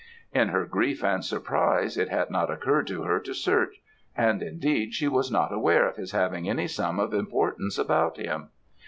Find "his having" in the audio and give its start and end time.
5.97-6.49